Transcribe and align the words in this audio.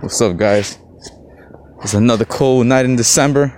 What's 0.00 0.20
up, 0.20 0.36
guys? 0.36 0.78
It's 1.82 1.94
another 1.94 2.24
cold 2.24 2.68
night 2.68 2.84
in 2.84 2.94
December. 2.94 3.52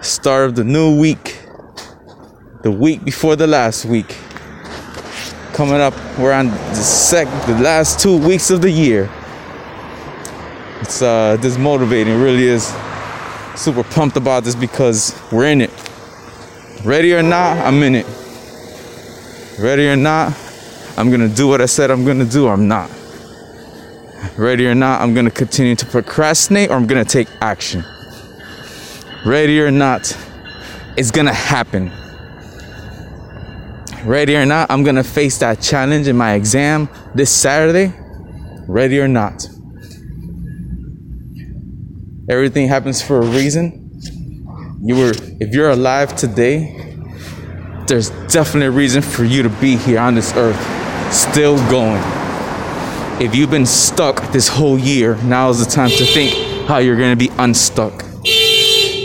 Start 0.00 0.46
of 0.46 0.56
the 0.56 0.64
new 0.64 0.98
week. 0.98 1.38
The 2.62 2.70
week 2.70 3.04
before 3.04 3.36
the 3.36 3.46
last 3.46 3.84
week. 3.84 4.16
Coming 5.52 5.82
up, 5.82 5.92
we're 6.18 6.32
on 6.32 6.46
the 6.46 6.74
sec 6.76 7.26
the 7.46 7.58
last 7.60 8.00
two 8.00 8.16
weeks 8.16 8.50
of 8.50 8.62
the 8.62 8.70
year. 8.70 9.10
It's 10.80 11.02
uh 11.02 11.36
this 11.42 11.58
motivating, 11.58 12.18
really 12.18 12.44
is. 12.44 12.74
Super 13.54 13.84
pumped 13.84 14.16
about 14.16 14.44
this 14.44 14.54
because 14.54 15.14
we're 15.30 15.48
in 15.48 15.60
it. 15.60 15.70
Ready 16.86 17.12
or 17.12 17.22
not, 17.22 17.58
I'm 17.58 17.82
in 17.82 17.94
it. 17.94 18.06
Ready 19.60 19.86
or 19.88 19.96
not, 19.96 20.34
I'm 20.96 21.10
gonna 21.10 21.28
do 21.28 21.48
what 21.48 21.60
I 21.60 21.66
said 21.66 21.90
I'm 21.90 22.06
gonna 22.06 22.24
do, 22.24 22.46
or 22.46 22.54
I'm 22.54 22.66
not. 22.66 22.95
Ready 24.36 24.66
or 24.66 24.74
not, 24.74 25.00
I'm 25.00 25.14
gonna 25.14 25.30
continue 25.30 25.74
to 25.76 25.86
procrastinate 25.86 26.70
or 26.70 26.74
I'm 26.74 26.86
gonna 26.86 27.04
take 27.04 27.28
action. 27.40 27.84
Ready 29.24 29.60
or 29.60 29.70
not, 29.70 30.16
it's 30.96 31.10
gonna 31.10 31.32
happen. 31.32 31.90
Ready 34.04 34.36
or 34.36 34.46
not, 34.46 34.70
I'm 34.70 34.84
gonna 34.84 35.02
face 35.02 35.38
that 35.38 35.60
challenge 35.60 36.06
in 36.06 36.16
my 36.16 36.34
exam 36.34 36.88
this 37.14 37.30
Saturday. 37.30 37.92
Ready 38.68 39.00
or 39.00 39.08
not. 39.08 39.48
Everything 42.28 42.68
happens 42.68 43.00
for 43.00 43.20
a 43.20 43.26
reason. 43.26 43.82
You 44.82 44.96
were, 44.96 45.12
if 45.40 45.54
you're 45.54 45.70
alive 45.70 46.14
today, 46.16 46.94
there's 47.86 48.10
definitely 48.28 48.66
a 48.66 48.70
reason 48.70 49.02
for 49.02 49.24
you 49.24 49.42
to 49.42 49.48
be 49.48 49.76
here 49.76 50.00
on 50.00 50.14
this 50.14 50.34
earth, 50.34 50.60
still 51.12 51.56
going. 51.70 52.25
If 53.18 53.34
you've 53.34 53.50
been 53.50 53.64
stuck 53.64 54.30
this 54.30 54.46
whole 54.46 54.78
year, 54.78 55.16
now 55.22 55.48
is 55.48 55.64
the 55.64 55.70
time 55.70 55.88
to 55.88 56.04
think 56.04 56.68
how 56.68 56.78
you're 56.78 56.98
gonna 56.98 57.16
be 57.16 57.30
unstuck. 57.38 58.04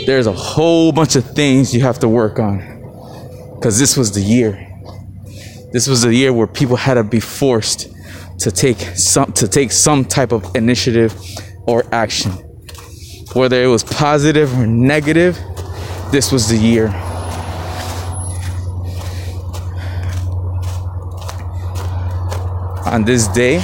There's 0.04 0.26
a 0.26 0.32
whole 0.32 0.92
bunch 0.92 1.16
of 1.16 1.24
things 1.24 1.74
you 1.74 1.80
have 1.80 1.98
to 2.00 2.08
work 2.08 2.38
on. 2.38 2.60
Cause 3.62 3.78
this 3.78 3.96
was 3.96 4.12
the 4.12 4.20
year. 4.20 4.68
This 5.72 5.86
was 5.86 6.02
the 6.02 6.14
year 6.14 6.30
where 6.30 6.46
people 6.46 6.76
had 6.76 6.94
to 6.94 7.04
be 7.04 7.20
forced 7.20 7.90
to 8.40 8.50
take 8.50 8.76
some 8.96 9.32
to 9.32 9.48
take 9.48 9.72
some 9.72 10.04
type 10.04 10.32
of 10.32 10.54
initiative 10.54 11.18
or 11.66 11.82
action. 11.90 12.32
Whether 13.32 13.62
it 13.62 13.68
was 13.68 13.82
positive 13.82 14.52
or 14.58 14.66
negative, 14.66 15.38
this 16.10 16.30
was 16.30 16.50
the 16.50 16.58
year. 16.58 16.88
On 22.84 23.04
this 23.06 23.26
day, 23.28 23.62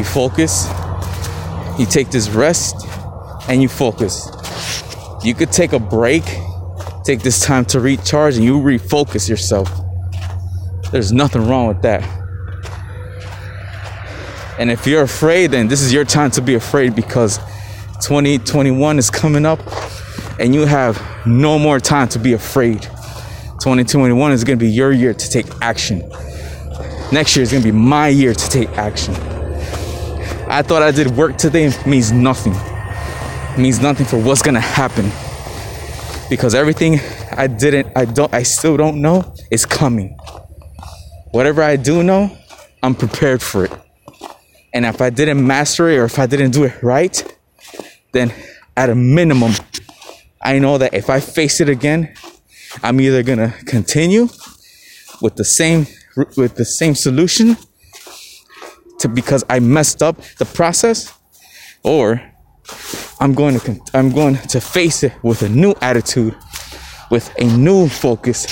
you 0.00 0.04
focus, 0.04 0.66
you 1.78 1.84
take 1.84 2.10
this 2.10 2.30
rest, 2.30 2.86
and 3.48 3.60
you 3.60 3.68
focus. 3.68 4.30
You 5.22 5.34
could 5.34 5.52
take 5.52 5.74
a 5.74 5.78
break, 5.78 6.24
take 7.04 7.20
this 7.20 7.44
time 7.44 7.66
to 7.66 7.80
recharge, 7.80 8.36
and 8.36 8.44
you 8.44 8.58
refocus 8.60 9.28
yourself. 9.28 9.70
There's 10.90 11.12
nothing 11.12 11.46
wrong 11.46 11.68
with 11.68 11.82
that. 11.82 12.02
And 14.58 14.70
if 14.70 14.86
you're 14.86 15.02
afraid, 15.02 15.50
then 15.50 15.68
this 15.68 15.82
is 15.82 15.92
your 15.92 16.04
time 16.04 16.30
to 16.32 16.40
be 16.40 16.54
afraid 16.54 16.96
because 16.96 17.38
2021 18.02 18.98
is 18.98 19.10
coming 19.10 19.44
up 19.44 19.60
and 20.38 20.54
you 20.54 20.64
have 20.64 21.00
no 21.26 21.58
more 21.58 21.78
time 21.78 22.08
to 22.08 22.18
be 22.18 22.32
afraid. 22.32 22.82
2021 22.82 24.32
is 24.32 24.44
going 24.44 24.58
to 24.58 24.64
be 24.64 24.70
your 24.70 24.92
year 24.92 25.12
to 25.12 25.30
take 25.30 25.46
action. 25.60 26.00
Next 27.12 27.36
year 27.36 27.42
is 27.42 27.50
going 27.52 27.62
to 27.62 27.72
be 27.72 27.76
my 27.76 28.08
year 28.08 28.32
to 28.32 28.48
take 28.48 28.70
action. 28.78 29.14
I 30.52 30.62
thought 30.62 30.82
I 30.82 30.90
did 30.90 31.16
work 31.16 31.38
today 31.38 31.70
means 31.86 32.10
nothing. 32.10 32.54
It 32.54 33.58
means 33.58 33.78
nothing 33.78 34.04
for 34.04 34.18
what's 34.20 34.42
to 34.42 34.58
happen. 34.58 35.12
Because 36.28 36.56
everything 36.56 36.98
I 37.30 37.46
didn't 37.46 37.96
I 37.96 38.04
don't 38.04 38.34
I 38.34 38.42
still 38.42 38.76
don't 38.76 39.00
know 39.00 39.32
is 39.52 39.64
coming. 39.64 40.18
Whatever 41.30 41.62
I 41.62 41.76
do 41.76 42.02
know, 42.02 42.36
I'm 42.82 42.96
prepared 42.96 43.40
for 43.40 43.66
it. 43.66 43.72
And 44.74 44.84
if 44.84 45.00
I 45.00 45.10
didn't 45.10 45.46
master 45.46 45.88
it 45.88 45.98
or 45.98 46.04
if 46.06 46.18
I 46.18 46.26
didn't 46.26 46.50
do 46.50 46.64
it 46.64 46.82
right, 46.82 47.14
then 48.10 48.32
at 48.76 48.90
a 48.90 48.96
minimum, 48.96 49.52
I 50.42 50.58
know 50.58 50.78
that 50.78 50.94
if 50.94 51.10
I 51.10 51.20
face 51.20 51.60
it 51.60 51.68
again, 51.68 52.12
I'm 52.82 53.00
either 53.00 53.22
gonna 53.22 53.54
continue 53.66 54.26
with 55.22 55.36
the 55.36 55.44
same 55.44 55.86
with 56.36 56.56
the 56.56 56.64
same 56.64 56.96
solution 56.96 57.56
to 59.00 59.08
because 59.08 59.44
I 59.48 59.60
messed 59.60 60.02
up 60.02 60.20
the 60.38 60.44
process, 60.44 61.12
or 61.82 62.22
I'm 63.20 63.34
going 63.34 63.58
to 63.60 63.80
I'm 63.94 64.10
going 64.10 64.36
to 64.36 64.60
face 64.60 65.02
it 65.02 65.12
with 65.22 65.42
a 65.42 65.48
new 65.48 65.74
attitude, 65.80 66.36
with 67.10 67.30
a 67.38 67.44
new 67.44 67.88
focus, 67.88 68.46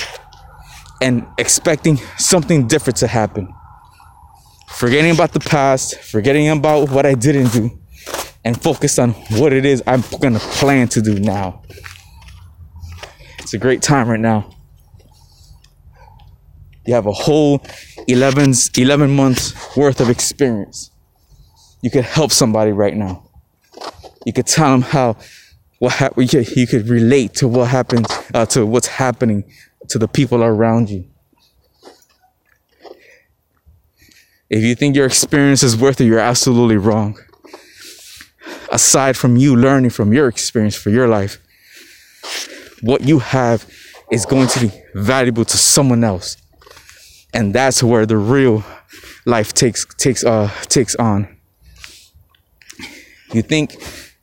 and 1.01 1.25
expecting 1.37 1.97
something 2.17 2.67
different 2.67 2.97
to 2.97 3.07
happen. 3.07 3.47
Forgetting 4.69 5.11
about 5.11 5.33
the 5.33 5.39
past, 5.39 5.99
forgetting 5.99 6.49
about 6.49 6.89
what 6.89 7.05
I 7.05 7.13
didn't 7.13 7.51
do, 7.51 7.79
and 8.45 8.61
focus 8.61 8.99
on 8.99 9.11
what 9.39 9.53
it 9.53 9.65
is 9.65 9.83
I'm 9.87 10.03
gonna 10.21 10.39
plan 10.39 10.87
to 10.89 11.01
do 11.01 11.19
now. 11.19 11.63
It's 13.39 13.53
a 13.53 13.57
great 13.57 13.81
time 13.81 14.09
right 14.09 14.19
now. 14.19 14.55
You 16.85 16.93
have 16.95 17.07
a 17.07 17.11
whole 17.11 17.63
11, 18.09 18.53
11 18.75 19.15
months 19.15 19.77
worth 19.77 20.01
of 20.01 20.09
experience. 20.09 20.91
You 21.81 21.91
could 21.91 22.05
help 22.05 22.31
somebody 22.31 22.71
right 22.71 22.95
now. 22.95 23.29
You 24.25 24.33
could 24.33 24.47
tell 24.47 24.71
them 24.71 24.81
how 24.81 25.15
what 25.77 25.93
hap- 25.93 26.17
you, 26.17 26.27
could, 26.27 26.49
you 26.55 26.67
could 26.67 26.89
relate 26.89 27.35
to 27.35 27.47
what 27.47 27.69
happens 27.69 28.05
uh, 28.33 28.45
to 28.47 28.65
what's 28.65 28.87
happening 28.87 29.43
to 29.87 29.97
the 29.97 30.07
people 30.07 30.43
around 30.43 30.89
you. 30.89 31.05
If 34.49 34.63
you 34.63 34.75
think 34.75 34.95
your 34.95 35.05
experience 35.05 35.61
is 35.61 35.77
worth 35.77 36.01
it, 36.01 36.05
you're 36.05 36.19
absolutely 36.19 36.77
wrong. 36.77 37.17
Aside 38.71 39.15
from 39.15 39.37
you 39.37 39.55
learning 39.55 39.91
from 39.91 40.11
your 40.11 40.27
experience 40.27 40.75
for 40.75 40.89
your 40.89 41.07
life, 41.07 41.37
what 42.81 43.01
you 43.01 43.19
have 43.19 43.71
is 44.11 44.25
going 44.25 44.47
to 44.47 44.59
be 44.59 44.71
valuable 44.95 45.45
to 45.45 45.57
someone 45.57 46.03
else. 46.03 46.37
And 47.33 47.53
that's 47.53 47.83
where 47.83 48.05
the 48.05 48.17
real 48.17 48.63
life 49.25 49.53
takes 49.53 49.85
takes 49.95 50.23
uh 50.23 50.49
takes 50.63 50.95
on. 50.95 51.27
You 53.33 53.41
think 53.41 53.75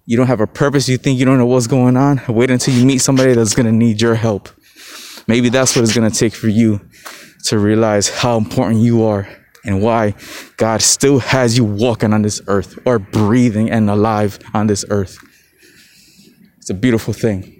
you 0.06 0.16
don't 0.16 0.26
have 0.26 0.40
a 0.40 0.46
purpose, 0.46 0.88
you 0.88 0.98
think 0.98 1.18
you 1.18 1.24
don't 1.24 1.38
know 1.38 1.46
what's 1.46 1.66
going 1.66 1.96
on, 1.96 2.20
wait 2.28 2.50
until 2.50 2.74
you 2.74 2.84
meet 2.84 2.98
somebody 2.98 3.34
that's 3.34 3.54
gonna 3.54 3.72
need 3.72 4.00
your 4.00 4.14
help. 4.14 4.48
Maybe 5.28 5.48
that's 5.48 5.76
what 5.76 5.82
it's 5.82 5.94
gonna 5.94 6.10
take 6.10 6.34
for 6.34 6.48
you 6.48 6.80
to 7.44 7.58
realize 7.58 8.08
how 8.08 8.36
important 8.36 8.80
you 8.80 9.04
are 9.04 9.28
and 9.64 9.82
why 9.82 10.14
God 10.56 10.80
still 10.80 11.18
has 11.18 11.56
you 11.56 11.64
walking 11.64 12.12
on 12.12 12.22
this 12.22 12.40
earth 12.46 12.78
or 12.84 12.98
breathing 12.98 13.70
and 13.70 13.90
alive 13.90 14.38
on 14.54 14.68
this 14.68 14.84
earth. 14.90 15.18
It's 16.58 16.70
a 16.70 16.74
beautiful 16.74 17.12
thing. 17.12 17.52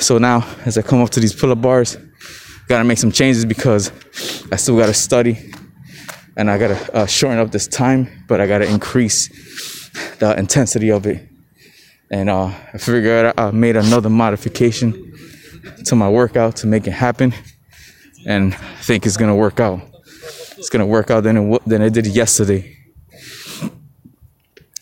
So 0.00 0.18
now, 0.18 0.46
as 0.66 0.76
I 0.76 0.82
come 0.82 1.00
up 1.00 1.10
to 1.10 1.20
these 1.20 1.34
pull 1.34 1.50
up 1.50 1.62
bars, 1.62 1.96
gotta 2.68 2.84
make 2.84 2.98
some 2.98 3.12
changes 3.12 3.44
because 3.44 3.92
I 4.50 4.56
still 4.56 4.76
gotta 4.76 4.94
study 4.94 5.52
and 6.36 6.50
I 6.50 6.58
gotta 6.58 6.96
uh, 6.96 7.06
shorten 7.06 7.38
up 7.38 7.50
this 7.50 7.68
time, 7.68 8.24
but 8.26 8.40
I 8.40 8.46
gotta 8.46 8.68
increase 8.68 9.28
the 10.18 10.36
intensity 10.38 10.90
of 10.90 11.06
it. 11.06 11.28
And 12.10 12.28
uh, 12.28 12.46
I 12.72 12.78
figured 12.78 13.34
I 13.36 13.50
made 13.50 13.76
another 13.76 14.10
modification 14.10 15.12
to 15.86 15.96
my 15.96 16.08
workout 16.08 16.56
to 16.56 16.66
make 16.66 16.86
it 16.86 16.92
happen, 16.92 17.32
and 18.26 18.54
I 18.54 18.82
think 18.82 19.06
it's 19.06 19.16
gonna 19.16 19.36
work 19.36 19.60
out. 19.60 19.80
It's 20.56 20.68
gonna 20.68 20.86
work 20.86 21.10
out 21.10 21.24
than 21.24 21.36
it, 21.36 21.62
than 21.66 21.82
it 21.82 21.92
did 21.92 22.06
yesterday. 22.06 22.76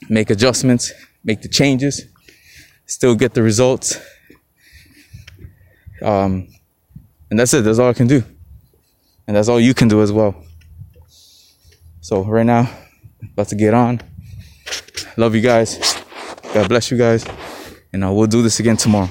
Make 0.08 0.30
adjustments, 0.30 0.92
make 1.24 1.42
the 1.42 1.48
changes, 1.48 2.06
still 2.86 3.14
get 3.14 3.34
the 3.34 3.42
results. 3.42 3.98
Um, 6.02 6.48
and 7.32 7.38
that's 7.38 7.54
it. 7.54 7.64
That's 7.64 7.78
all 7.78 7.88
I 7.88 7.94
can 7.94 8.06
do. 8.06 8.22
And 9.26 9.34
that's 9.34 9.48
all 9.48 9.58
you 9.58 9.72
can 9.72 9.88
do 9.88 10.02
as 10.02 10.12
well. 10.12 10.34
So 12.02 12.22
right 12.24 12.44
now, 12.44 12.70
about 13.32 13.48
to 13.48 13.54
get 13.54 13.72
on. 13.72 14.02
Love 15.16 15.34
you 15.34 15.40
guys. 15.40 15.78
God 16.52 16.68
bless 16.68 16.90
you 16.90 16.98
guys. 16.98 17.24
And 17.90 18.04
uh, 18.04 18.12
we'll 18.12 18.26
do 18.26 18.42
this 18.42 18.60
again 18.60 18.76
tomorrow. 18.76 19.08